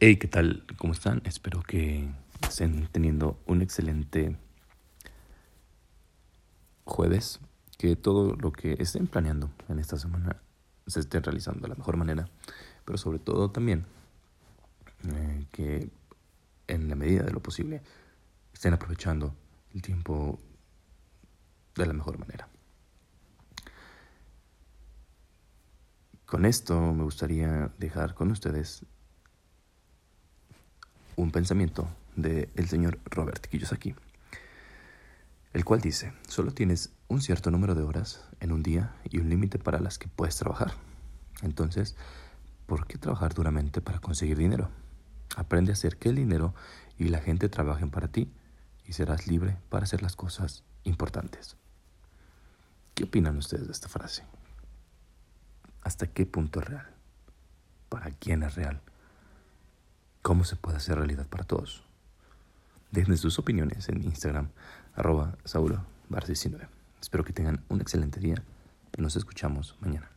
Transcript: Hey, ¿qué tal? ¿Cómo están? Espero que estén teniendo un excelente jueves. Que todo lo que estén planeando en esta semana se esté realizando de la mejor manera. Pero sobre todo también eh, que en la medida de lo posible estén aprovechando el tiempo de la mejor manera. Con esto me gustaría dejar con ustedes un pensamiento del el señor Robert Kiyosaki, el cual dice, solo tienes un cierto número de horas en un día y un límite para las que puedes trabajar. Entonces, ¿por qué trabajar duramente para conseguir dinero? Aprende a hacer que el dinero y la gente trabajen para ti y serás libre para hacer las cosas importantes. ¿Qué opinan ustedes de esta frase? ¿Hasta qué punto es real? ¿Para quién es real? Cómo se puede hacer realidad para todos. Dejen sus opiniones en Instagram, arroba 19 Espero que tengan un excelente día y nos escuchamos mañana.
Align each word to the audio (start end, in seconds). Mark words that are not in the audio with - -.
Hey, 0.00 0.16
¿qué 0.16 0.26
tal? 0.26 0.66
¿Cómo 0.76 0.92
están? 0.92 1.22
Espero 1.24 1.62
que 1.62 2.10
estén 2.42 2.88
teniendo 2.88 3.40
un 3.46 3.62
excelente 3.62 4.36
jueves. 6.84 7.38
Que 7.78 7.94
todo 7.94 8.34
lo 8.34 8.50
que 8.50 8.72
estén 8.80 9.06
planeando 9.06 9.52
en 9.68 9.78
esta 9.78 9.96
semana 9.96 10.42
se 10.88 10.98
esté 10.98 11.20
realizando 11.20 11.60
de 11.60 11.68
la 11.68 11.76
mejor 11.76 11.96
manera. 11.96 12.28
Pero 12.84 12.98
sobre 12.98 13.20
todo 13.20 13.52
también 13.52 13.86
eh, 15.14 15.46
que 15.52 15.88
en 16.66 16.88
la 16.88 16.96
medida 16.96 17.22
de 17.22 17.32
lo 17.32 17.40
posible 17.40 17.80
estén 18.52 18.74
aprovechando 18.74 19.32
el 19.72 19.80
tiempo 19.80 20.40
de 21.76 21.86
la 21.86 21.92
mejor 21.92 22.18
manera. 22.18 22.48
Con 26.26 26.44
esto 26.44 26.80
me 26.92 27.04
gustaría 27.04 27.72
dejar 27.78 28.14
con 28.14 28.32
ustedes 28.32 28.84
un 31.16 31.30
pensamiento 31.30 31.88
del 32.16 32.48
el 32.54 32.68
señor 32.68 32.98
Robert 33.06 33.46
Kiyosaki, 33.46 33.94
el 35.52 35.64
cual 35.64 35.80
dice, 35.80 36.12
solo 36.28 36.52
tienes 36.52 36.92
un 37.08 37.20
cierto 37.20 37.50
número 37.50 37.74
de 37.74 37.82
horas 37.82 38.24
en 38.40 38.52
un 38.52 38.62
día 38.62 38.94
y 39.08 39.18
un 39.18 39.28
límite 39.28 39.58
para 39.58 39.80
las 39.80 39.98
que 39.98 40.08
puedes 40.08 40.36
trabajar. 40.36 40.74
Entonces, 41.42 41.96
¿por 42.66 42.86
qué 42.86 42.98
trabajar 42.98 43.34
duramente 43.34 43.80
para 43.80 44.00
conseguir 44.00 44.36
dinero? 44.36 44.70
Aprende 45.36 45.72
a 45.72 45.74
hacer 45.74 45.96
que 45.96 46.08
el 46.08 46.16
dinero 46.16 46.54
y 46.98 47.08
la 47.08 47.20
gente 47.20 47.48
trabajen 47.48 47.90
para 47.90 48.08
ti 48.08 48.32
y 48.86 48.92
serás 48.92 49.26
libre 49.26 49.56
para 49.68 49.84
hacer 49.84 50.02
las 50.02 50.16
cosas 50.16 50.64
importantes. 50.84 51.56
¿Qué 52.94 53.04
opinan 53.04 53.36
ustedes 53.36 53.66
de 53.66 53.72
esta 53.72 53.88
frase? 53.88 54.24
¿Hasta 55.82 56.06
qué 56.06 56.26
punto 56.26 56.60
es 56.60 56.66
real? 56.66 56.86
¿Para 57.88 58.10
quién 58.10 58.42
es 58.42 58.54
real? 58.54 58.80
Cómo 60.24 60.44
se 60.44 60.56
puede 60.56 60.78
hacer 60.78 60.96
realidad 60.96 61.26
para 61.26 61.44
todos. 61.44 61.84
Dejen 62.90 63.18
sus 63.18 63.38
opiniones 63.38 63.90
en 63.90 64.02
Instagram, 64.02 64.48
arroba 64.94 65.36
19 66.26 66.66
Espero 66.98 67.24
que 67.24 67.34
tengan 67.34 67.62
un 67.68 67.82
excelente 67.82 68.20
día 68.20 68.42
y 68.96 69.02
nos 69.02 69.16
escuchamos 69.16 69.76
mañana. 69.80 70.13